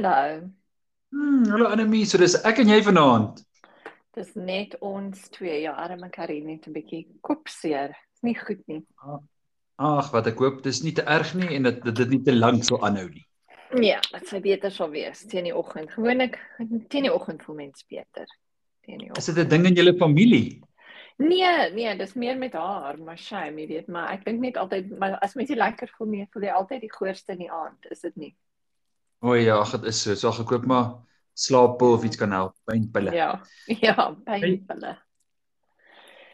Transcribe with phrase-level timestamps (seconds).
[0.00, 0.48] Hallo.
[1.12, 3.42] Hmm, hallo Annelie, so dis ek en jy vanaand.
[4.16, 5.58] Dis net ons twee.
[5.66, 7.92] Ja, arme Karin net 'n bietjie kopseer.
[8.16, 8.80] Is nie goed nie.
[9.76, 12.64] Ag, wat ek hoop dis nie te erg nie en dat dit nie te lank
[12.64, 13.26] sal aanhou nie.
[13.76, 15.92] Ja, dit sou beter sou wees teen die oggend.
[15.92, 16.38] Gewoonlik
[16.88, 18.26] teen die oggend voel mens beter.
[18.86, 19.36] Teen die Is oggend.
[19.36, 20.62] dit 'n ding in julle familie?
[21.18, 24.98] Nee, nee, dis meer met haar, maar shame, jy weet, maar ek dink net altyd
[24.98, 27.84] maar as mens nie lekker voel nie, voel jy altyd die goorste in die aand,
[27.90, 28.34] is dit nie?
[29.22, 30.14] O ja, dit is so.
[30.14, 30.94] So gekoop maar
[31.34, 33.12] slaappil of iets kan help, pynpille.
[33.12, 33.40] Ja.
[33.86, 34.96] Ja, pynpille.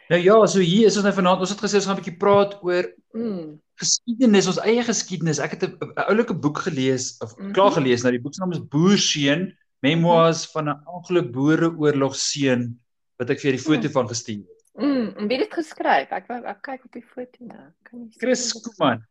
[0.09, 1.41] Nou ja, so hier is ons nou vanaand.
[1.43, 2.85] Ons het gesê ons gaan 'n bietjie praat oor
[3.17, 3.61] Mm.
[3.81, 5.39] geskiedenis, ons eie geskiedenis.
[5.41, 7.53] Ek het 'n oulike boek gelees of Mhm.
[7.53, 8.03] klaar gelees.
[8.03, 12.79] Nou die boek se naam is Boerseun, Memoirs van 'n Anglo-Boereoorlogseun
[13.19, 13.93] wat ek vir die foto Hmm.
[13.93, 14.63] van gestuur het.
[14.79, 16.11] Mm, en wie het dit geskryf?
[16.13, 17.73] Ek wou ek kyk op die foto nou.
[17.83, 19.07] Kan sien Chris wie dit- Kuman.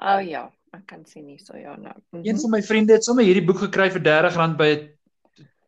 [0.00, 1.94] O oh, ja, ek kan sien nie so ja nou.
[2.14, 4.84] Mm Een van my vriende het sommer hierdie boek gekry vir R30 by 'n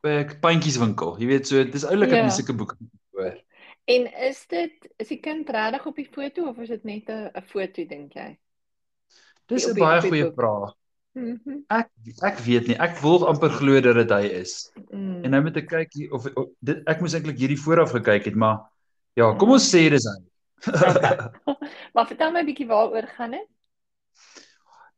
[0.03, 1.17] by 'n pandjieswinkel.
[1.21, 2.23] Jy weet so, dis oulik Ja.
[2.23, 2.77] dat sulke boeke
[3.13, 3.37] hoor.
[3.85, 7.43] En is dit is die kind regtig op die foto of is dit net 'n
[7.43, 8.39] foto dink jy?
[9.47, 10.75] Dis 'n baie goeie vraag.
[11.15, 11.65] Mhm.
[11.69, 11.91] Ek
[12.25, 12.77] ek weet nie.
[12.81, 14.73] Ek wil amper glo dat dit hy is.
[14.91, 15.25] Mm.
[15.25, 18.25] En nou moet ek kyk hier of, of dit ek moes eintlik hierdie vooraf gekyk
[18.25, 18.63] het, maar
[19.15, 20.21] ja, kom ons sê dis hy.
[21.95, 23.49] Maar vertel my 'n bietjie waaroor gaan dit?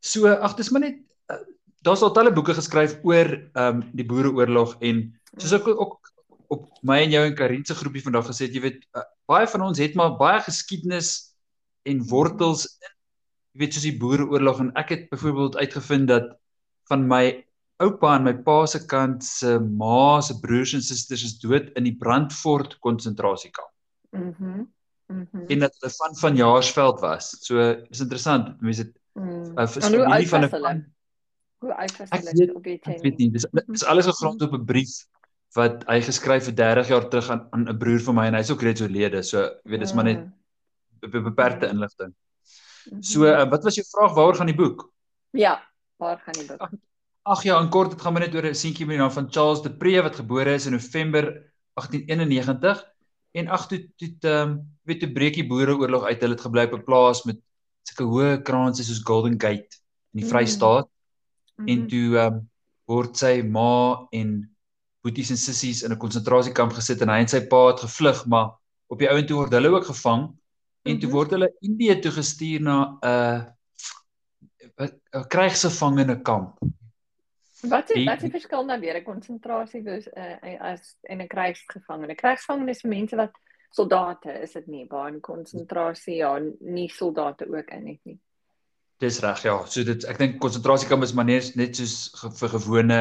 [0.05, 0.99] So ag dis maar net
[1.33, 1.41] uh,
[1.85, 5.05] daar's al talle boeke geskryf oor ehm um, die Boereoorlog en
[5.37, 6.11] soos ek ook
[6.53, 9.47] op my en jou en Karin se groepie vandag gesê het, jy weet uh, baie
[9.49, 11.15] van ons het maar baie geskiedenis
[11.89, 12.91] en wortels in
[13.55, 16.33] jy weet soos die Boereoorlog en ek het byvoorbeeld uitgevind dat
[16.91, 17.23] van my
[17.83, 21.87] oupa en my pa se kant se ma se broers en susters is dood in
[21.89, 23.71] die Brandfort konsentrasiekamp
[24.15, 24.67] Mhm.
[25.07, 25.45] Mhm.
[25.49, 27.35] en dat hulle van van Jaarsveld was.
[27.45, 28.61] So is interessant.
[28.61, 29.57] Mense dit Mm.
[29.57, 30.93] uh, vir hoe familie van 'n?
[31.63, 32.33] Hoe oud was Ek hulle?
[32.35, 35.05] weet- Of weet jy Ek weet nie, dis dis alles gegrond op 'n brief
[35.55, 38.51] wat hy geskryf het 30 jaar terug aan aan 'n broer van my en hy's
[38.51, 39.23] ook reeds oorlede.
[39.23, 40.33] So, jy weet, dis maar net Mm.
[41.11, 41.71] be- beperkte Mm.
[41.73, 42.13] inligting.
[42.99, 44.91] So, uh, wat was jou vraag waaroor gaan die boek?
[45.31, 45.63] Ja,
[45.97, 46.69] waar gaan die boek?
[47.23, 49.27] Ag ja, in kort, dit gaan maar net oor 'n seentjie met die naam van
[49.31, 52.83] Charles de Pre wat gebore is in November 1891
[53.31, 56.19] en ag toe toe ehm um, weet toe breek die boereoorlog uit.
[56.21, 57.37] Hulle het gebly op 'n plaas met
[57.87, 59.77] sulke hoë kraanse soos Golden Gate
[60.13, 60.31] in die Mm.
[60.31, 60.87] Vrystaat.
[61.67, 62.49] en toe ehm um,
[62.87, 64.49] word sy ma en
[65.01, 68.49] boeties en sissies in 'n konsentrasiekamp gesit en hy en sy pa het gevlug maar
[68.89, 70.35] op die ouend toe word hulle ook gevang
[70.85, 71.15] en toe Mhm.
[71.15, 76.59] word hulle Indië toe gestuur na 'n uh, 'n krygsgevangene kamp.
[77.61, 81.27] Wat is wat is die verskil nou weer 'n konsentrasie dus uh, as en 'n
[81.27, 82.15] krygsgevangene?
[82.15, 83.31] Krygsgevangene is mense wat
[83.75, 86.31] soldate is dit nie, waar in konsentrasie ja,
[86.61, 88.17] nie soldate ook in het nie.
[89.03, 89.57] Dis reg ja.
[89.67, 92.99] So dit ek dink konsentrasiekamp is maar net net soos ge, vir gewone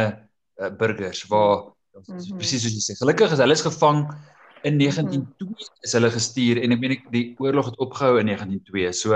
[0.61, 2.39] uh, burgers waar Mhm.
[2.41, 2.97] presies soos jy sê.
[2.99, 4.01] Gelukkig is hulle is gevang
[4.67, 8.91] in 1902 is hulle gestuur en ek meen die- oorlog het opgehou in 1902.
[8.93, 9.15] So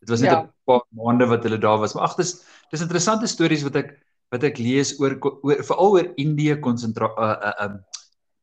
[0.00, 0.48] dit was net 'n Ja.
[0.66, 1.94] paar maande wat hulle daar was.
[1.94, 2.42] Maar ag dis
[2.72, 3.94] dis interessante stories wat ek
[4.32, 7.74] wat ek lees oor oor veral oor Indië konsentra uh uh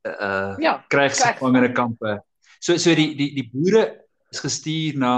[0.07, 2.23] uh, uh Ja, krygsgevangene kampe.
[2.59, 3.83] So so die die die boere
[4.31, 5.11] is gestuur na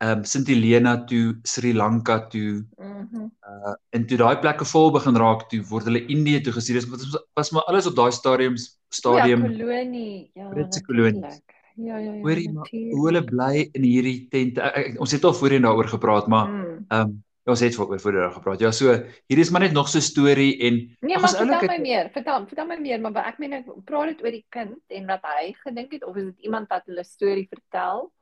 [0.00, 3.30] ehm um, Sint Helena toe, Sri Lanka toe, Mhm.
[3.46, 6.80] uh en toe daai plekke vol begin raak toe word hulle Indië toe gestuur.
[6.80, 10.30] Dit was, was maar alles op daai stadiums stadium Ja, kolonie.
[10.34, 11.40] Ja, Britse kolonies.
[11.76, 12.22] Ja, ja, ja.
[12.22, 14.60] hoorie maar hoe hulle bly in hierdie tente.
[14.62, 16.84] Ek, ek, ons het al voorheen daaroor gepraat, maar Mm.
[16.88, 18.60] ehm um, ja, ons het voor voorheen daaroor gepraat.
[18.60, 18.92] Ja, so
[19.26, 22.10] hier is maar net nog so 'n storie en Nee, maar vertel my meer.
[22.12, 25.20] Vertel, vertel my meer, maar ek meen ek praat dit oor die kind en wat
[25.22, 28.12] hy gedink het of is dit iemand wat hulle storie vertel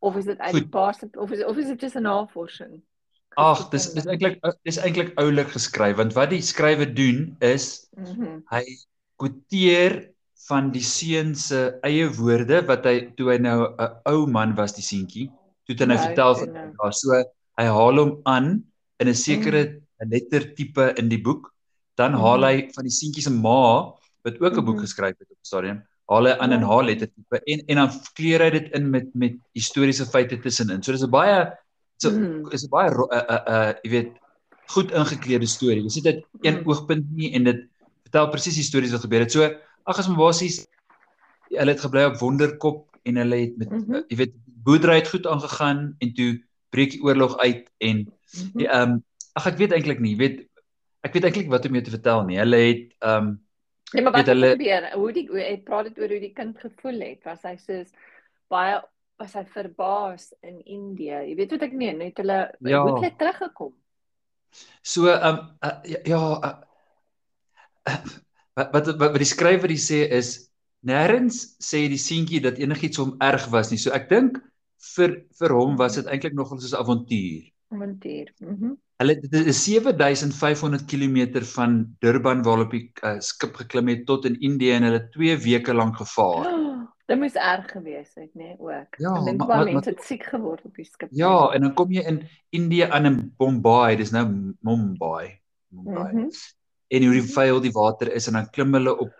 [0.00, 0.70] of is dit uit die Goed.
[0.70, 2.82] pa se of is of is dit just 'n navorsing?
[3.36, 8.42] ag, dis dis eintlik dis eintlik oulik geskryf want wat die skrywer doen is Mhm.
[8.50, 8.62] hy
[9.18, 10.10] quoteer
[10.48, 14.72] van die seun se eie woorde wat hy toe hy nou 'n ou man was
[14.74, 15.26] die seentjie
[15.66, 17.10] toe het hy nou vertel van ja so
[17.58, 18.64] hy haal hom aan
[19.04, 20.10] in 'n sekere Mm.
[20.10, 21.52] lettertipe in die boek
[21.96, 22.20] dan Mhm.
[22.20, 23.92] haal hy van die seentjie se ma
[24.24, 24.84] wat ook 'n boek Mhm.
[24.86, 26.66] geskryf het op stadium haal hy aan in Ja.
[26.66, 30.92] haar lettertipe en en dan kleur hy dit in met met historiese feite tussenin so
[30.92, 31.52] dis 'n baie
[32.02, 32.52] so Mm.
[32.52, 34.12] is 'n baie 'n 'n 'n jy weet
[34.74, 36.68] goed ingeklede storie jy sien dit een Mm.
[36.68, 37.60] oogpunt nie en dit
[38.04, 39.42] vertel presies die stories wat gebeur het so
[39.86, 40.66] ag as my basies
[41.50, 43.94] hulle het gebly op Wonderkop en hulle het met Mhm.
[43.94, 44.32] uh, jy weet
[44.64, 48.58] boerdery het goed aangegaan en toe breek die oorlog uit en Mhm.
[48.58, 49.04] die ehm um,
[49.34, 50.40] ag ek weet eintlik nie weet
[51.04, 53.40] ek weet eintlik wat om jou te vertel nie hulle het ehm um,
[53.94, 54.86] Nee, maar wat het hulle- gebeur?
[54.98, 57.20] Hoe die hoe hy praat dit oor hoe die kind gevoel het.
[57.24, 57.92] Was hy soos
[58.50, 58.80] baie
[59.20, 61.20] was hy verbaas in Indië.
[61.28, 62.80] Jy weet wat ek meen, het hulle Ja.
[62.82, 63.72] hoe het hulle teruggekom?
[64.82, 66.56] so ehm um, uh, ja, ja uh,
[68.56, 70.50] wat wat wat, wat die skrywer die sê is
[70.86, 73.78] nêrens sê die seentjie dat enigiets hom erg was nie.
[73.78, 74.38] So ek dink
[74.96, 77.50] vir vir hom was dit eintlik nogal soos 'n avontuur.
[77.72, 78.32] Avontuur.
[78.38, 78.64] Mhm.
[78.64, 83.88] Mm Hulle dit is 7500 km van Durban waar hulle op die uh, skip geklim
[83.90, 86.46] het tot in Indië en hulle 2 weke lank gevaar.
[86.46, 89.00] Oh, dit moes erg gewees het, nê, nee, ook.
[89.02, 91.10] Ja, ek dink baie mense het siek geword op die skip.
[91.10, 92.22] Ja, en dan kom jy in
[92.54, 94.24] Indië aan in Bombay, dis nou
[94.62, 95.40] Mumbai.
[95.74, 96.08] Mumbai.
[96.12, 96.30] Mhm.
[96.94, 99.10] En hoe die vuil die water is en dan klim hulle op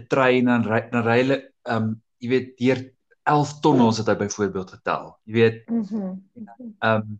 [0.00, 2.84] 'n trein en dan ry dan ry hulle um jy weet deur
[3.28, 5.16] 11 tonnels het hy byvoorbeeld getel.
[5.28, 6.12] Jy weet Mhm.
[6.80, 7.18] um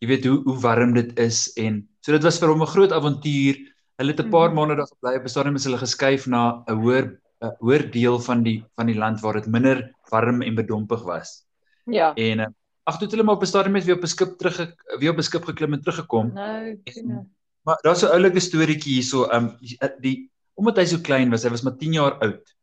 [0.00, 2.92] jy weet hoe hoe warm dit is en so dit was vir hom 'n groot
[2.92, 3.56] avontuur.
[3.98, 4.54] Hulle het 'n paar Mhm.
[4.56, 5.16] maande daar gebly.
[5.16, 8.86] Op 'n stadium is hulle geskuif na 'n hoër 'n hoër deel van die van
[8.86, 11.44] die land waar dit minder warm en bedompig was.
[11.84, 12.14] Ja.
[12.14, 12.46] En uh,
[12.86, 15.10] ag toe het hulle maar op 'n stadium net weer op 'n skip terug weer
[15.10, 16.32] op 'n skip geklim en teruggekom.
[16.34, 17.24] Nou, toe nou.
[17.64, 19.56] Maar daar's 'n oulike storieetjie hierso um
[20.00, 22.54] die, omdat hy so klein was, hy was maar 10 jaar oud.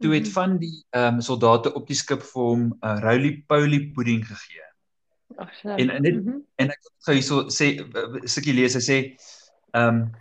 [0.00, 0.32] Toe het Mhm.
[0.32, 4.62] van die um soldate op die skip vir hom 'n uh, roly-poly pudding gegee.
[5.38, 5.64] Ag.
[5.64, 6.38] En- en dit- Mhm.
[6.56, 7.66] En ek gou hierso sê
[8.24, 8.74] stukkie lees.
[8.74, 9.16] Hy sê
[9.74, 10.12] um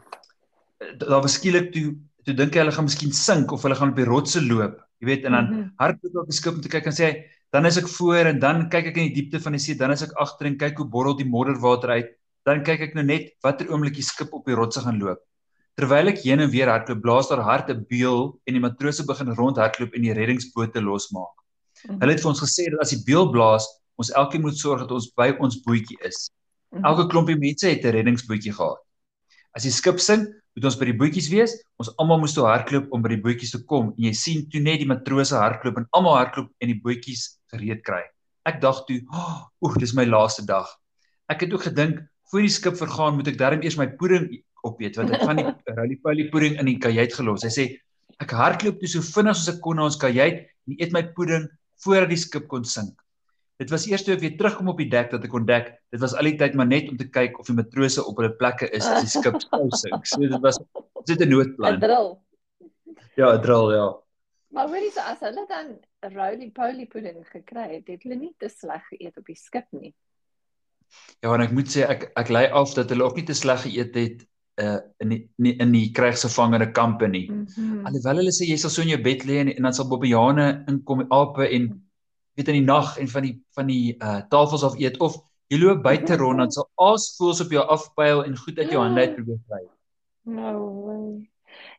[0.98, 3.96] daar was skielik toe toe dink hy hulle gaan miskien sink of hulle gaan op
[3.96, 4.80] die rotse loop.
[5.02, 5.70] Jy weet en dan Mhm.
[5.80, 8.40] hardloop op die skip om te kyk en sê hy, dan is ek voor en
[8.40, 10.78] dan kyk ek in die diepte van die see, dan is ek agter en kyk
[10.78, 12.10] hoe borrel die modderwater uit.
[12.46, 15.20] Dan kyk ek nou net watter oomblik die skip op die rotse gaan loop.
[15.76, 19.34] Terwyl ek heen en weer hardloop, blaas daar hard 'n beul en die matrose begin
[19.36, 21.36] rondhardloop en die reddingsbote losmaak.
[21.88, 22.00] Mhm.
[22.00, 23.66] Hulle het vir ons gesê dat as die beul blaas,
[24.02, 26.30] ons elkeen moet sorg dat ons by ons bootjie is.
[26.72, 26.86] Mhm.
[26.86, 28.80] Elke klompie mense het 'n reddingsbootjie gehad.
[29.56, 31.56] As die skip sink, moet ons by die bootjies wees.
[31.80, 34.62] Ons almal moes toe hardloop om by die bootjies te kom en jy sien toe
[34.64, 38.04] net die matrose hardloop en almal hardloop en die bootjies gereed kry.
[38.46, 40.68] Ek dink toe, "Oeg, oh, dis my laaste dag."
[41.30, 42.02] Ek het ook gedink,
[42.32, 44.30] voor die skip vergaan, moet ek darm eers my pudding
[44.64, 45.46] opeet want ek van die
[45.78, 47.44] roly-poly pudding in die kajuit gelos.
[47.44, 47.78] Hy sê,
[48.20, 51.48] "Ek hardloop toe so vinnig as ek kon na ons kajuit en eet my pudding
[51.84, 52.96] voordat die skip kon sink."
[53.62, 56.16] Dit was eers toe ek weer terugkom op die dek dat ek ontdek dit was
[56.18, 58.88] al die tyd maar net om te kyk of die matrose op hulle plekke is
[58.90, 60.08] as die skip sou sink.
[60.10, 60.58] So dit was
[61.06, 61.80] dit 'n 'n noodplan.
[61.80, 62.10] drill.
[63.16, 63.86] Ja, 'n drill ja.
[64.52, 68.50] Maar hoorie so as hulle dan 'n roly-poly pudding gekry het, het hulle nie te
[68.50, 69.94] sleg geëet op die skip nie.
[71.22, 73.62] Ja, en ek moet sê ek ek lei af dat hulle ook nie te sleg
[73.68, 74.28] geëet het
[74.62, 77.30] uh in die nie, in die krygsgevangene kampe nie.
[77.30, 77.86] Mhm.
[77.86, 80.66] Alhoewel hulle sê jy sal so in jou bed lê en, en dan sal bobbejane
[80.68, 81.70] inkom ape en
[82.36, 85.18] weet in die nag en van die van die uh tafels af eet of
[85.52, 89.02] jy loop buite rond dan sal aasvoëls op jou afpyl en goed uit jou hande
[89.02, 89.64] uit probeer kry.
[90.24, 90.54] No
[90.86, 91.30] way.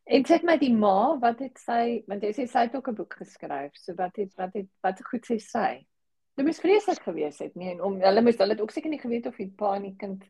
[0.04, 2.94] En sê my die ma, wat het sy, want jy sê sy het ook 'n
[2.94, 3.72] boek geskryf.
[3.74, 5.86] So wat het wat het wat goed sê sy?
[6.36, 8.98] Dit moes vreeslik gewees het, nee, en om hulle moes hulle het ook seker nie
[9.00, 10.22] geweet of die pa en die kind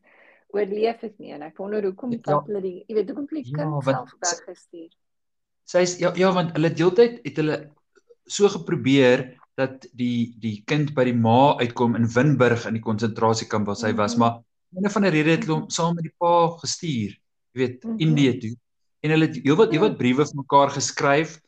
[0.53, 2.19] oorleef het nie en ek wonder hoekom Ja.
[2.25, 2.41] ja.
[2.45, 4.89] hulle die, jy weet, hoekom het die Ja, kind want self sy- weggestuur.
[5.65, 7.71] Sy sê ja ja want hulle deeltyd het hulle
[8.27, 13.67] so geprobeer dat die die kind by die ma uitkom in Winburg in die konsentrasiekamp
[13.69, 14.19] waar sy was, Mhm.
[14.19, 14.39] maar
[14.83, 17.11] een van die redes het hulle hom saam met die pa gestuur,
[17.53, 17.99] jy weet, Mhm.
[17.99, 18.55] Indië toe.
[19.03, 21.39] En hulle het heelwat heelwat briewe vir mekaar geskryf.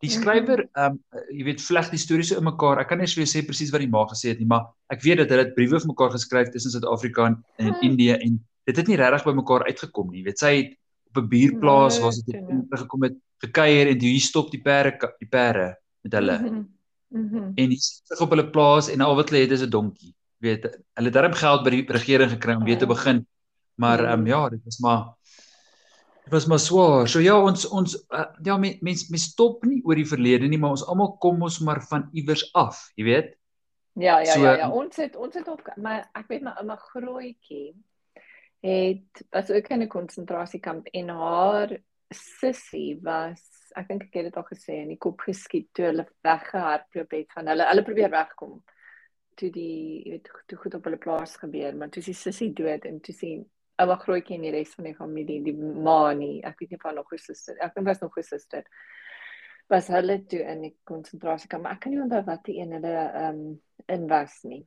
[0.00, 0.20] Die Mhm.
[0.20, 0.98] skrywer, ehm um,
[1.32, 2.80] jy weet, vleg die stories so in mekaar.
[2.80, 5.18] Ek kan nie jou sê presies wat die ma gesê het nie, maar ek weet
[5.18, 7.82] dat hulle het briewe vir mekaar geskryf tussen Suid-Afrika en, Mhm.
[7.82, 10.18] Indië en dit het nie regtig by mekaar uitgekom nie.
[10.20, 10.76] Jy weet, sy het
[11.16, 12.22] op 'n bierplaas Nee, waar sy
[12.68, 16.66] teruggekom het, gekuier en toe hier stop die perde die perde met hulle.
[17.14, 17.36] Mhm.
[17.36, 17.52] Mhm.
[17.54, 20.14] En hier sit op hulle plaas en al wat hulle het is 'n donkie.
[20.42, 20.62] Weet,
[20.94, 22.92] hulle het darm geld by die regering gekry om weer te Ja.
[22.94, 23.26] begin.
[23.74, 25.04] Maar ehm um, ja, dit was maar
[26.24, 27.08] dit was maar swaar.
[27.08, 30.58] So ja, ons ons uh, ja mense mens, mens stop nie oor die verlede nie,
[30.58, 33.36] maar ons almal kom ons maar van iewers af, jy weet.
[33.94, 34.70] Ja, ja, So- ja, ja.
[34.70, 37.74] Ons het ons het ook maar ek weet my ouma grootjie
[38.64, 41.78] het was ook in 'n konsentrasiekamp en haar
[42.10, 46.06] sussie was ek dink ek het dit al gesê in die kop geskiet toe hulle
[46.26, 48.62] weggehardloop het van hulle hulle probeer wegkom
[49.40, 52.52] toe die jy weet toe goed op hulle plaas gebeur maar toe is die sussie
[52.52, 53.44] dood en toe sien
[53.82, 56.94] ouma grootjie en die res van die familie die ma nie ek weet nie van
[56.94, 58.64] nog 'n suster ek dink was nog 'n suster
[59.68, 62.94] was hulle toe in die konsentrasiekamp maar ek kan nie onthou wat die een hulle
[62.94, 64.62] ehm um, in was nie.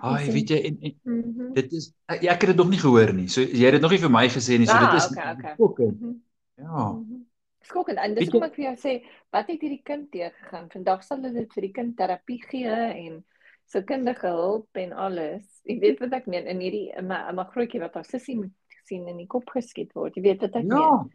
[0.00, 1.00] Ai, weet jy en, en.
[1.02, 3.26] Mm dit is ek, ek het dit nog nie gehoor nie.
[3.28, 4.68] So jy het dit nog nie vir my gesê nie.
[4.70, 5.54] So Ah, dit is okay, okay.
[5.58, 6.00] skokkend.
[6.00, 6.14] Mhm.
[6.60, 6.84] Ja.
[6.92, 7.24] Mhm.
[7.62, 7.98] Skokkend.
[7.98, 8.92] En dis Weet kom jy- ek vir jou sê,
[9.32, 10.70] wat het hierdie kind deurgegaan?
[10.72, 12.66] Vandag sal hulle dit vir die kind terapie gee
[13.06, 13.24] en
[13.66, 15.60] so kundige hulp en alles.
[15.64, 18.36] Jy weet wat ek meen in hierdie in my in my grootjie wat haar sussie
[18.36, 18.52] moet
[18.88, 20.16] sien in die kop geskiet word.
[20.16, 20.74] Jy weet wat ek Ja.
[20.78, 21.12] meen.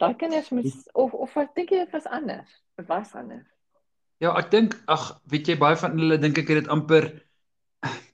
[0.00, 2.48] Daai kinders moes of of wat dink jy dit was anders?
[2.78, 3.46] Dit was anders.
[4.20, 7.22] Ja, ek dink ag, weet jy baie van hulle dink ek het dit amper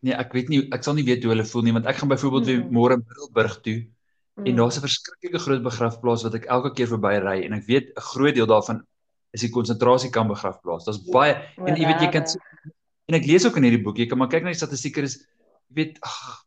[0.03, 2.09] nee, ek weet nie ek sal nie weet hoe hulle voel nie want ek gaan
[2.09, 2.73] byvoorbeeld weer Mhm.
[2.75, 3.87] môre Middelburg toe
[4.37, 4.47] mm.
[4.47, 7.93] en daar's 'n verskriklike groot begrafplaas wat ek elke keer verby ry en ek weet
[7.97, 8.83] 'n groot deel daarvan
[9.33, 10.85] is die konsentrasiekamp begrafplaas.
[10.85, 12.25] Daar's baie ja, en jy weet jy kan
[13.07, 15.21] en ek lees ook in hierdie boek, jy kan maar kyk na die statistieke is
[15.69, 16.43] jy weet ag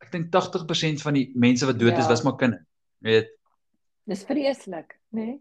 [0.00, 2.00] ek dink 80% van die mense wat dood ja.
[2.00, 2.64] is was maar kinders.
[3.00, 3.34] Jy weet.
[4.06, 5.24] Dis vreeslik, né?
[5.24, 5.40] Nee?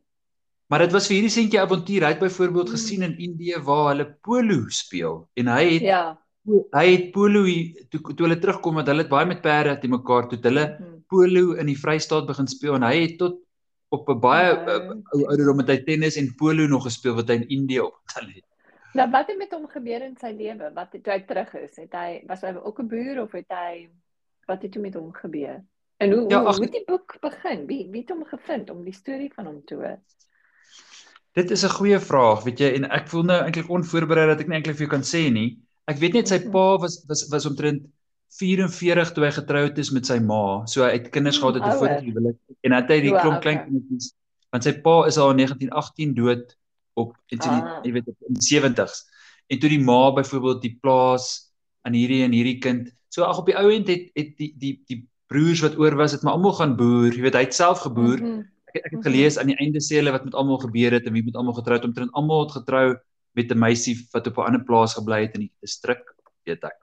[0.72, 2.02] Maar dit was vir hierdie seentjie avontuur.
[2.02, 2.74] Hy het byvoorbeeld mm.
[2.74, 7.44] gesien in Indië waar hulle polo speel en hy het Ja hy het polo
[7.90, 10.93] toe toe hulle terugkom want hulle het baie met perde te mekaar toe hulle mm.
[11.14, 13.38] Polo in die Vrystaat begin speel en hy het tot
[13.94, 14.56] op 'n baie
[15.14, 18.46] ou ouderdom met hy tennis en polo nog gespeel wat hy in Indië op het.
[18.94, 20.72] Nou wat het met hom gebeur in sy lewe?
[20.74, 21.76] Wat het hy terug is?
[21.82, 23.90] Het hy was hy ook 'n boer of het hy
[24.46, 25.64] wat het toe met hom gebeur?
[25.98, 27.66] En hoe ja, hoe, hoe die boek begin?
[27.66, 30.00] Wie wie het hom gevind om die storie van hom te hoor?
[31.34, 34.48] Dit is 'n goeie vraag, weet jy, en ek voel nou eintlik onvoorbereid dat ek
[34.48, 35.60] nie eintlik vir jou kan sê nie.
[35.86, 36.52] Ek weet net sy mhm.
[36.52, 37.82] pa was was was omtrent
[38.40, 40.64] 44 toe hy getroud is met sy ma.
[40.70, 43.64] So hy het kinders gehad het voor die huwelik en het hy die klomp klein
[43.66, 44.14] kindertjies
[44.54, 46.52] want sy pa is al in 1918 dood
[47.02, 47.80] op en sy ah.
[47.86, 49.00] jy weet in die 70s.
[49.50, 51.32] En toe die ma byvoorbeeld die plaas
[51.88, 52.92] aan hierdie en hierdie kind.
[53.14, 55.00] So ag op die ou end het het die die die
[55.32, 57.10] broers wat oor was het maar almal gaan boer.
[57.14, 58.22] Jy weet hy het self geboer.
[58.22, 58.46] Mm -hmm.
[58.74, 59.08] Ek ek het mhm.
[59.10, 61.58] gelees aan die einde sê hulle wat met almal gebeur het en wie met almal
[61.58, 61.90] getroud het.
[61.90, 62.88] Omtrent almal het getrou
[63.34, 66.06] met 'n meisie wat op 'n ander plaas gebly het in die distrik,
[66.46, 66.83] weet ek.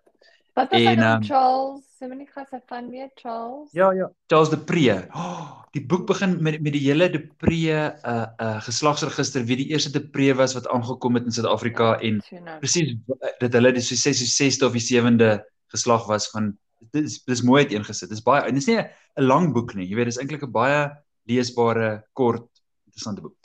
[0.55, 1.91] Wat was en, um, Charles?
[2.01, 3.69] Simon het gesê van weer Charles.
[3.73, 5.07] Ja, ja, Charles de Pre.
[5.13, 9.69] Oh, die boek begin met met die hele de Pre uh, uh, geslagsregister wie die
[9.69, 12.23] eerste de Pre was wat aangekom het in Suid-Afrika ja, en
[12.63, 12.97] presies
[13.39, 15.43] dat hulle die 66ste of die 7de
[15.75, 16.55] geslag was van
[16.91, 18.09] dit is dis mooi uiteengesit.
[18.09, 19.89] Dis baie en dit is nie 'n lang boek nie.
[19.89, 20.89] Jy weet, dis eintlik 'n baie
[21.29, 22.49] leesbare, kort,
[22.87, 23.37] interessante boek.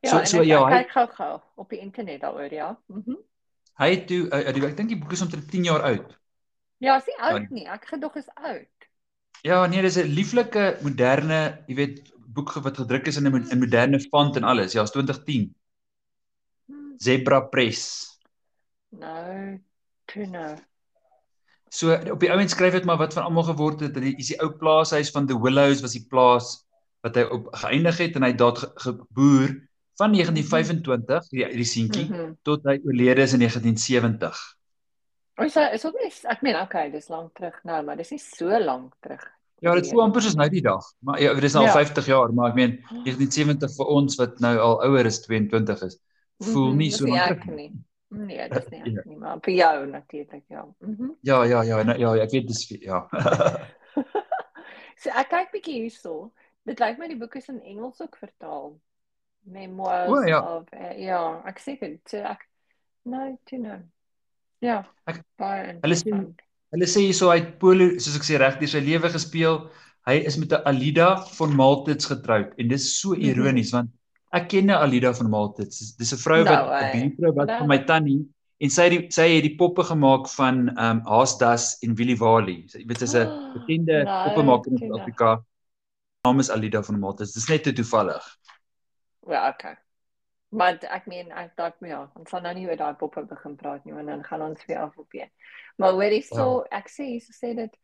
[0.00, 2.78] Ja, so so ja, hy kyk gou-gou op die internet daaroor, ja.
[2.86, 3.10] Mhm.
[3.10, 3.29] Mm
[3.80, 6.16] hy het toe uh, ek dink die boek is omtrent 10 jaar oud.
[6.80, 7.66] Ja, is nie oud nie.
[7.68, 8.88] Ek gedog is oud.
[9.44, 13.60] Ja, nee, dis 'n lieflike moderne, jy weet, boek wat gedruk is in 'n in
[13.60, 14.72] moderne font en alles.
[14.72, 15.54] Ja, is 2010.
[16.66, 16.94] Hmm.
[16.96, 18.18] Zebra Press.
[18.90, 19.60] Nou,
[20.06, 20.58] tuna.
[21.70, 23.94] So op die ouens skryf dit maar wat van almal geword het.
[23.94, 26.66] Dit is die ou plaashuis van The Willows was die plaas
[27.00, 29.69] wat hy op geëindig het en hy daar geboer ge
[30.00, 32.38] van 1925 die die seentjie mm -hmm.
[32.42, 34.40] tot hy oorlede is in 1970.
[35.40, 38.58] Ons is ook nie ek meen okay, dis lank terug nou, maar dis nie so
[38.64, 39.22] lank terug.
[39.60, 40.84] Ja, dit voel amper soos nou die dag.
[41.04, 41.72] Maar ja, dit is al ja.
[41.76, 45.98] 50 jaar, maar ek meen 1970 vir ons wat nou al ouer is 22 is,
[46.38, 47.72] voel mm -hmm, nie so lank terug nie.
[48.08, 49.02] Nee, dit is nie ja.
[49.04, 50.66] nie, maar vir jou natuurlik ja.
[50.78, 51.02] Mhm.
[51.02, 53.08] Mm ja, ja, ja, nou, ja, ek weet dis ja.
[55.00, 56.32] so ek kyk bietjie hierso.
[56.64, 58.80] Dit lyk my die boek is in Engels ook vertaal
[59.44, 60.40] memoirs oh, ja.
[60.40, 62.46] of uh, ja, ek sê dit ek
[63.08, 63.78] nou toe nou.
[64.64, 64.82] Ja.
[65.08, 66.16] Ek baie Hulle sê
[66.70, 69.62] hulle sê so hy het polo soos ek sê reg deur sy lewe gespeel.
[70.08, 73.22] Hy is met 'n Alida van Maltits getroud en dis so mhm.
[73.30, 73.88] ironies mm -hmm.
[73.88, 75.96] want ek ken 'n Alida van Maltits.
[75.96, 78.22] Dis 'n vrou wat 'n buurvrou wat van my tannie
[78.60, 82.64] en sy die sy het die poppe gemaak van ehm um, Haasdas en Willie Wally.
[82.68, 85.42] Jy weet dis 'n bekende no, poppemaker in Suid-Afrika.
[86.24, 87.32] Naam is Alida van Maltits.
[87.32, 88.24] Dis net te toevallig.
[89.30, 89.76] Ja, okay.
[90.50, 93.84] Maar ek meen ek dalk ja, ons gaan nou nie oor daai poppe begin praat
[93.86, 95.30] nie, want dan gaan ons weer af op hier.
[95.78, 96.80] Maar jy so ja.
[96.80, 97.76] ek sê so sê dit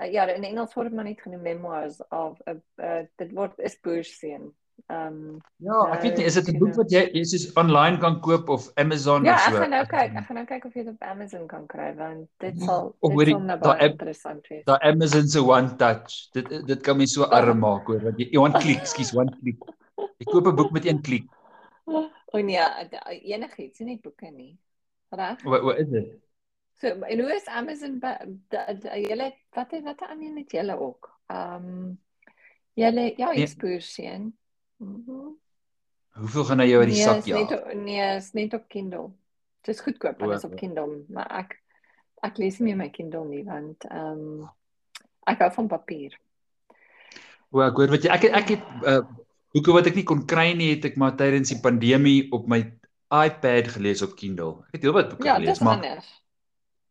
[0.00, 3.58] uh, ja, in Engels word maar net genoem memoirs of 'n uh, uh, dit word
[3.58, 4.54] is Persian.
[4.86, 7.98] Ehm um, Ja, ek weet nie, is dit 'n boek wat jy is is online
[7.98, 9.50] kan koop of Amazon ja, of so?
[9.50, 11.66] Ja, ek gaan nou kyk, ek gaan nou kyk of jy dit op Amazon kan
[11.66, 14.64] kry want dit ja, sal dit sal nou baie interessant wees.
[14.64, 16.18] Daai Amazon se one touch.
[16.32, 19.60] Dit dit kan my so arm maak hoor, want jy one click, skus, one click.
[19.94, 21.26] Ek koop 'n boek met een klik.
[21.84, 22.58] O nee,
[23.22, 24.58] enigiets, nie boeke nie.
[25.08, 25.42] Reg?
[25.42, 26.12] Wat wat is dit?
[26.80, 31.10] So, en hoe is Amazon julle wat het wat aan julle het julle ook?
[31.26, 32.00] Ehm um,
[32.74, 33.54] julle ja, nee.
[33.56, 34.36] Persian.
[34.76, 35.10] Mhm.
[35.10, 35.42] Mm
[36.14, 37.38] Hoeveel gaan hy jou uit die nee, sak ja?
[37.42, 39.08] Nee, nee, is net op Kindle.
[39.66, 41.56] Dit is goedkoop, dit is op Kindle, maar ek
[42.22, 44.44] ek lees nie my Kindle nie want ehm um,
[45.26, 46.14] ek hou van papier.
[47.50, 49.02] O, ek hoor wat jy ek ek het uh,
[49.54, 52.60] boeke wat ek nie kon kry nie, het ek maar tydens die pandemie op my
[53.14, 54.64] iPad gelees op Kindle.
[54.68, 56.08] Ek het heelwat boeke ja, gelees, maar anders.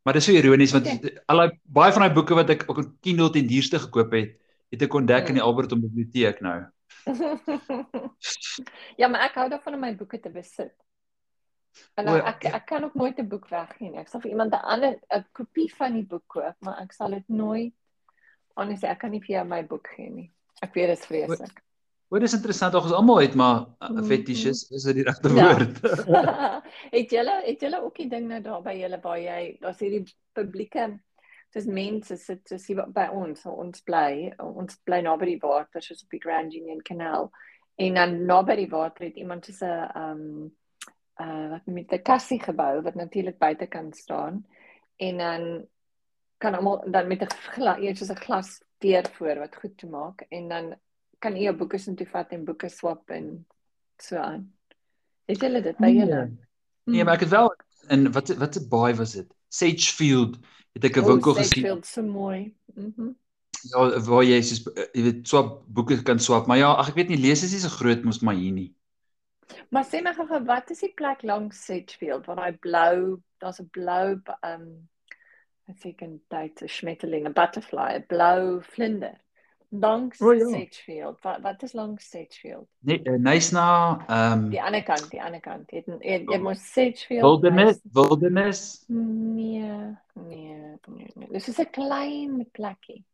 [0.04, 1.12] Maar dit is so ironies want okay.
[1.32, 4.38] al baie van daai boeke wat ek op Kindle ten duurste gekoop het,
[4.74, 5.36] het ek ontdek hmm.
[5.36, 6.58] in die Alberton biblioteek nou.
[9.00, 10.76] ja, maar ek hou daarvan om my boeke te besit.
[11.98, 14.00] En nou, ek ek kan ook nooit 'n boek weggee nie.
[14.00, 17.10] Ek sal vir iemand 'n ander 'n kopie van die boek koop, maar ek sal
[17.10, 17.74] dit nooit
[18.56, 20.32] honestly ek kan nie vir jou my boek gee nie.
[20.62, 21.64] Ek weet dit is vreeslik.
[22.14, 24.06] Hoor dis interessant, ons almal het maar uh, mm-hmm.
[24.06, 25.48] fetishes, is dit die regte ja.
[25.50, 25.80] woord?
[26.98, 30.04] het julle het julle ook die ding nou daar by julle waar jy daar's hierdie
[30.38, 30.92] publieke
[31.58, 36.06] dis mense sit soos hier by ons, ons bly, ons bly naby die water, soos
[36.06, 37.32] op die Grand Union Kanaal.
[37.82, 40.54] En dan naby die water het iemand so 'n ehm um,
[41.18, 44.46] uh wat met 'n kassie gebou wat natuurlik buite kan staan.
[44.98, 45.68] En dan
[46.38, 49.88] kan almal dan met 'n glas, eers soos 'n glas deur voor wat goed te
[49.88, 50.76] maak en dan
[51.24, 53.30] kan jy jou boeke sin toe vat en boeke swap en
[54.02, 54.48] so aan.
[55.32, 56.22] Het julle dit by julle?
[56.28, 57.54] Nee, nee maar ek het wel
[57.96, 59.30] en wat wat 'n baie was dit?
[59.48, 60.38] Sagefield
[60.74, 61.64] het ek 'n winkel gesien.
[61.64, 62.56] Sagefield so mooi.
[62.76, 62.94] Mhm.
[62.96, 63.16] Mm
[63.72, 64.64] ja, waar jy soos
[64.94, 67.62] jy weet swap boeke kan swap, maar ja, ag ek weet nie lees is nie
[67.64, 68.72] so groot mos maar hier nie.
[69.70, 73.70] Maar sê my gou wat is die plek langs Sagefield waar daai blou, daar's 'n
[73.70, 74.90] blou ehm um,
[75.68, 79.23] ek sê kan dit 'n schmetterling, 'n butterfly, 'n blou vlinder
[79.80, 80.48] langs oh, ja.
[80.48, 81.22] Sagefield.
[81.22, 82.68] Wat wat is langs Sagefield?
[82.80, 85.72] Nee, uh, Nysna, ehm um, die ander kant, die ander kant.
[85.72, 87.22] Jy jy, jy moet Sagefield.
[87.22, 88.84] Wilderness, Wilderness.
[88.88, 91.12] Nee, nee, nee.
[91.16, 91.28] nee.
[91.32, 93.06] Dis is 'n klein plekkie.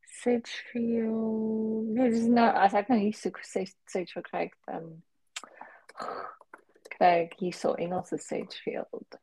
[0.00, 1.86] Sagefield.
[1.94, 5.02] Nee, dis nou as ek nou hier soek Sagefield kry, ehm um,
[6.98, 9.20] kry hier so Engels Sagefield.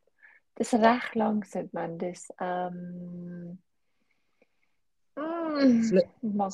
[0.56, 3.64] Dis reg langs dit man, dis ehm um,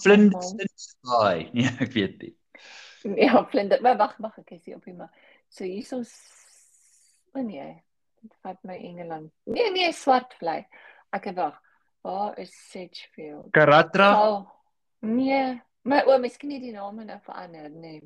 [0.01, 0.36] Flint
[0.75, 1.50] Sky.
[1.53, 2.36] Nee, ek weet nie.
[3.18, 3.74] Ja, Flint.
[3.82, 5.08] Maar wag, wag, ek is hier op hom.
[5.50, 6.03] So hierso
[7.32, 7.82] Oh nee.
[8.22, 9.32] Dit vat my Engeland.
[9.50, 10.60] Nee, nee, swart vlei.
[11.15, 11.58] Ek wag.
[12.06, 13.50] Waar is Sedgefield?
[13.56, 14.10] Karatra?
[14.20, 14.50] Oh,
[15.00, 15.62] nee.
[15.88, 18.01] Maar o, miskien het die name nou verander, nee.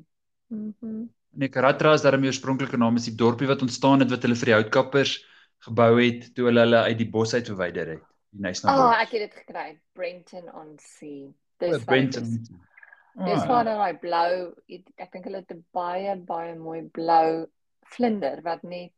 [0.48, 0.72] Mhm.
[0.80, 4.38] Mm nee, Karatra is daarmee oorspronklike naam is die dorpie wat ontstaan het wat hulle
[4.40, 5.18] vir die houtkappers
[5.66, 8.78] gebou het toe hulle hulle uit die bos uit verwyder het die nice naam.
[8.78, 9.66] Oh, ek het dit gekry.
[9.92, 11.32] Brenton on Sea.
[11.62, 12.30] Dis oh, Brenton.
[13.16, 13.48] Dis oh.
[13.48, 14.32] waar daai blou,
[14.68, 17.46] ek dink hulle het 'n baie baie mooi blou
[17.96, 18.92] vlinder wat net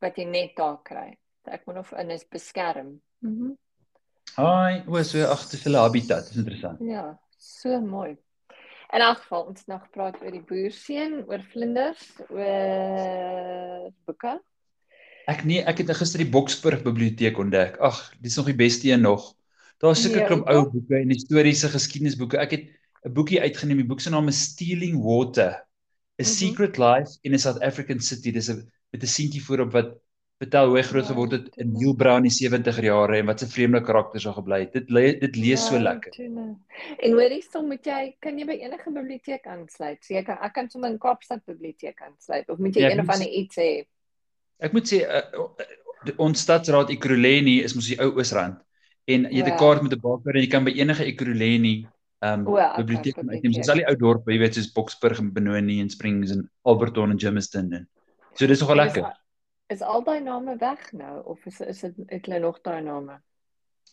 [0.00, 1.18] wat jy net daar kry.
[1.44, 3.00] Ek moet of in is beskerm.
[3.20, 3.52] Mhm.
[3.52, 3.56] Mm
[4.36, 6.28] Haai, hoe so agter hulle habitat.
[6.28, 6.78] Dis interessant.
[6.84, 8.16] Ja, so mooi.
[8.94, 14.38] In elk geval, ons nog praat oor die boerseun, oor vlinders, oor boeke.
[15.28, 17.76] Ek nee, ek het gister die Boksburg biblioteek ontdek.
[17.84, 19.34] Ag, dis nog die beste een nog.
[19.78, 22.40] Daar's seker ja, klomp ou boeke en historiese geskiedenisboeke.
[22.40, 22.64] Ek het
[23.04, 23.82] 'n boekie uitgeneem.
[23.84, 26.24] Die boek se naam is Stealing Water: A mm -hmm.
[26.24, 28.32] Secret Life in a South African City.
[28.32, 29.98] Dis 'n met 'n seentjie voorop wat
[30.38, 33.40] vertel hoe hy groot ja, geword het in Newbrow in die 70er jare en wat
[33.40, 34.72] se vreemde karakters daar gebly het.
[34.72, 36.10] Dit le dit lees ja, so lekker.
[36.14, 36.56] Tjene.
[36.98, 40.04] En hoorie, so moet jy kan jy by enige biblioteek aansluit.
[40.04, 43.00] So jy kan ek kan sommer in Kaapstad biblioteek aansluit of moet jy ja, een
[43.00, 43.86] of ander iets hê?
[44.58, 45.44] Ek moet sê uh,
[46.18, 48.58] ons stadsraad Ekurhuleni is mos die ou Oosrand
[49.08, 49.60] en jy het 'n wow.
[49.62, 51.76] kaart met 'n bakker en jy kan by enige Ekurhuleni
[52.20, 52.44] um,
[52.76, 53.52] biblioteek okay, uitneem.
[53.52, 57.14] Dis al die ou dorpe, jy weet soos Boksburg en Benoni en Springs en Alberton
[57.14, 57.88] en Germiston en
[58.34, 59.06] so dis nogal lekker.
[59.68, 62.82] Is, is al daai name weg nou of is is dit het hulle nog daai
[62.82, 63.20] name?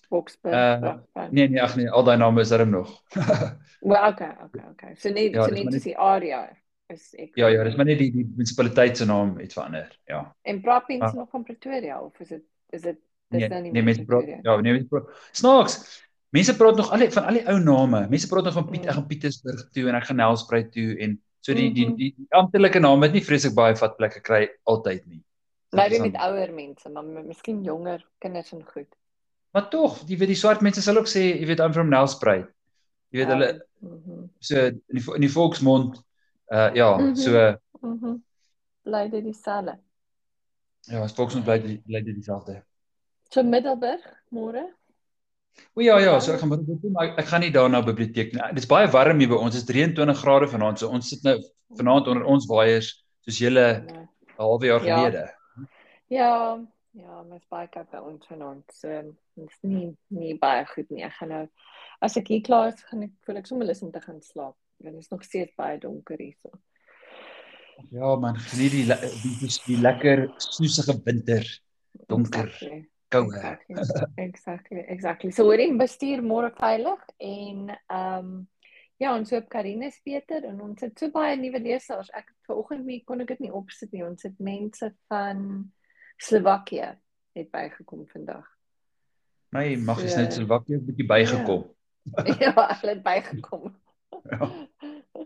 [0.10, 0.54] Boksburg.
[0.54, 3.02] Uh, nee nee, ag nee, al daai name is daar nog.
[3.90, 4.96] well, okay, okay, okay.
[4.96, 6.46] So net ja, so net die area
[6.94, 9.92] is ek Ja ja, dis maar net die die munisipaliteit se naam het verander.
[10.10, 10.22] Ja.
[10.42, 11.20] En praat mense ah.
[11.22, 12.98] nog van Pretoria of is dit is dit
[13.34, 15.14] dis nee, nou nie Nee, mense praat ja, nee, mense praat.
[15.32, 15.78] Snaaks.
[16.36, 18.08] Mense praat nog al die van al die ou name.
[18.10, 18.90] Mense praat nog van Piet, mm.
[18.90, 21.96] ek gaan Pietersburg toe en ek gaan Nelspruit toe en so die die mhm.
[22.00, 25.22] die, die amptelike naam het nie vreeslik baie vatplek gekry altyd nie.
[25.76, 28.90] Nou die met ouer mense, maar miskien jonger kinders en goed.
[29.56, 32.50] Maar tog, jy weet die swart mense sal ook sê, jy weet I'm from Nelspruit.
[33.14, 34.24] Jy weet hulle mm -hmm.
[34.40, 36.02] so in die, in die volksmond
[36.48, 37.16] Uh ja, mm -hmm.
[37.16, 38.24] so mm -hmm.
[38.82, 39.80] bly dit dieselfde.
[40.80, 42.64] Ja, as volks bly dit bly dit dieselfde.
[43.30, 44.74] So Middelburg môre?
[45.74, 48.34] O ja ja, so ek gaan Middelburg toe, maar ek gaan nie daar na biblioteek
[48.34, 48.42] nie.
[48.50, 49.56] Dit is baie warm hier by ons.
[49.56, 50.80] Dit is 23 grade vanaand.
[50.80, 51.40] So ons sit nou
[51.80, 54.08] vanaand onder ons waaiers soos julle 'n nee.
[54.38, 54.98] halwe jaar ja.
[54.98, 55.34] gelede.
[56.08, 56.60] Ja,
[56.92, 58.64] ja, my spike by ons vanaand.
[58.74, 59.02] So
[59.34, 61.04] dit's nie nie baie goed nie.
[61.04, 61.48] Ek gaan nou
[62.00, 64.56] as ek hier klaar is, gaan ek voel ek sommer lus om te gaan slaap
[64.92, 66.52] dit is nog steeds baie donker hierso.
[67.92, 71.48] Ja man, geniet die die, die lekker soesige winter.
[72.08, 72.48] Donker.
[72.48, 72.90] Exactly.
[73.08, 73.58] Koue.
[73.68, 74.24] Exactly.
[74.24, 74.80] exactly.
[74.80, 75.32] Exactly.
[75.32, 78.36] So hoor jy bestuur môre veilig en ehm um,
[78.98, 82.12] ja, ons hoop Karine is beter en ons het so baie nuwe lesers.
[82.16, 84.06] Ek vanoggend nie kon ek dit nie opsit nie.
[84.08, 85.42] Ons het mense van
[86.24, 86.94] Slowakië
[87.36, 88.46] het bygekom vandag.
[89.56, 91.66] My mag is so, net Slowakië 'n bietjie bygekom.
[92.16, 93.74] Ja, ja hulle het bygekom.
[94.26, 94.48] Ja.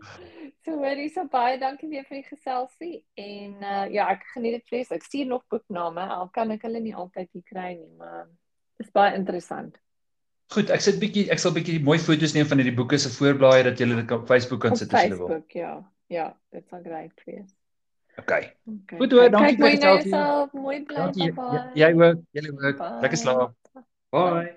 [0.64, 4.66] So hoorie so baie dankie weer vir die geselsie en uh, ja ek geniet dit
[4.68, 5.00] vreeslik.
[5.00, 8.26] Ek stuur nog boekname al kan ek hulle nie altyd hier kry nie, maar
[8.76, 9.78] dit is baie interessant.
[10.52, 13.64] Goed, ek sit bietjie ek sal bietjie mooi foto's neem van hierdie boeke se voorblaaie
[13.70, 15.32] dat julle dit op Facebook kan sit as julle wil.
[15.32, 15.72] Facebook ja.
[16.10, 17.48] Ja, dit sal great wees.
[18.18, 18.26] OK.
[18.26, 18.98] okay.
[18.98, 20.60] Goed hoor, dankie vir die geselsie.
[20.60, 21.66] Mooi bly, bye.
[21.78, 22.88] Jy ook, julle ook.
[23.06, 23.54] Lekker slaap.
[23.74, 23.84] Bye.
[24.10, 24.48] bye.